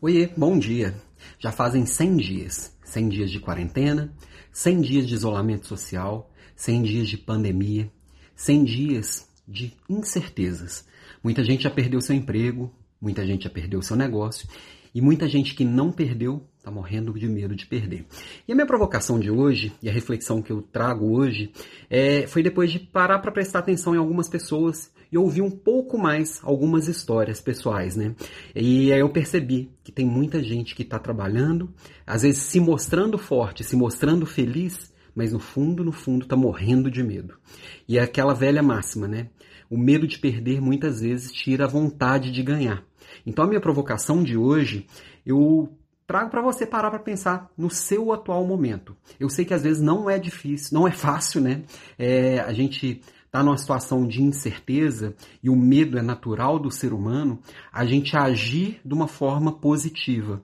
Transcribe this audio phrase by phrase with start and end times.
[0.00, 0.94] Oiê, bom dia.
[1.40, 2.78] Já fazem 100 dias.
[2.84, 4.14] 100 dias de quarentena,
[4.52, 7.90] 100 dias de isolamento social, 100 dias de pandemia,
[8.36, 10.86] 100 dias de incertezas.
[11.20, 14.48] Muita gente já perdeu seu emprego, muita gente já perdeu seu negócio
[14.94, 18.06] e muita gente que não perdeu está morrendo de medo de perder.
[18.46, 21.52] E a minha provocação de hoje, e a reflexão que eu trago hoje,
[21.90, 25.98] é, foi depois de parar para prestar atenção em algumas pessoas e ouvir um pouco
[25.98, 28.14] mais algumas histórias pessoais, né?
[28.54, 31.72] E aí eu percebi que tem muita gente que está trabalhando,
[32.06, 36.90] às vezes se mostrando forte, se mostrando feliz, mas no fundo, no fundo, está morrendo
[36.90, 37.34] de medo.
[37.88, 39.28] E é aquela velha máxima, né?
[39.70, 42.84] O medo de perder muitas vezes tira a vontade de ganhar.
[43.26, 44.86] Então a minha provocação de hoje,
[45.26, 45.68] eu
[46.06, 48.96] trago para você parar para pensar no seu atual momento.
[49.20, 51.64] Eu sei que às vezes não é difícil, não é fácil, né?
[51.98, 56.94] É, a gente está numa situação de incerteza e o medo é natural do ser
[56.94, 57.38] humano,
[57.70, 60.42] a gente agir de uma forma positiva.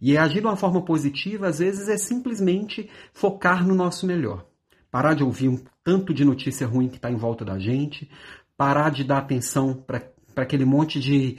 [0.00, 4.44] E agir de uma forma positiva, às vezes, é simplesmente focar no nosso melhor.
[4.90, 8.08] Parar de ouvir um tanto de notícia ruim que está em volta da gente,
[8.56, 10.02] parar de dar atenção para
[10.36, 11.38] aquele monte de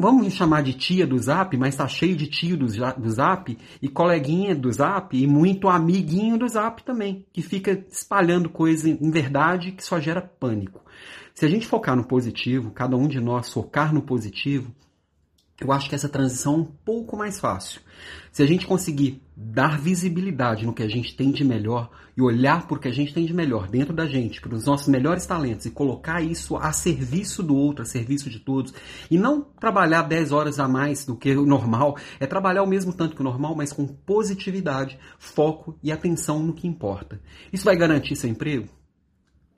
[0.00, 3.86] Vamos, chamar de tia do Zap, mas tá cheio de tio do, do Zap, e
[3.86, 9.72] coleguinha do Zap, e muito amiguinho do Zap também, que fica espalhando coisa em verdade
[9.72, 10.80] que só gera pânico.
[11.34, 14.72] Se a gente focar no positivo, cada um de nós focar no positivo,
[15.60, 17.80] eu acho que essa transição é um pouco mais fácil.
[18.32, 22.66] Se a gente conseguir dar visibilidade no que a gente tem de melhor e olhar
[22.66, 25.66] por que a gente tem de melhor dentro da gente, para os nossos melhores talentos
[25.66, 28.74] e colocar isso a serviço do outro, a serviço de todos,
[29.08, 32.92] e não trabalhar 10 horas a mais do que o normal, é trabalhar o mesmo
[32.92, 37.20] tanto que o normal, mas com positividade, foco e atenção no que importa.
[37.52, 38.68] Isso vai garantir seu emprego?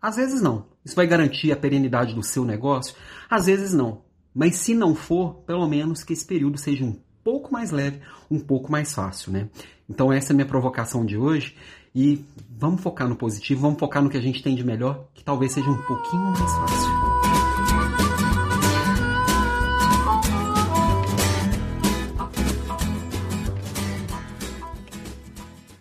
[0.01, 0.67] Às vezes não.
[0.85, 2.95] Isso vai garantir a perenidade do seu negócio?
[3.29, 4.06] Às vezes não.
[4.37, 8.39] Mas se não for, pelo menos que esse período seja um pouco mais leve, um
[8.39, 9.49] pouco mais fácil, né?
[9.89, 11.57] Então essa é a minha provocação de hoje
[11.95, 15.25] e vamos focar no positivo, vamos focar no que a gente tem de melhor, que
[15.25, 17.16] talvez seja um pouquinho mais fácil.